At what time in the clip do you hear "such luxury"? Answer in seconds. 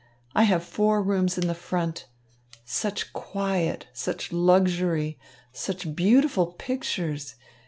3.93-5.19